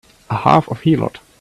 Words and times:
A 0.31 0.35
half 0.35 0.67
a 0.69 0.73
heelot! 0.73 1.19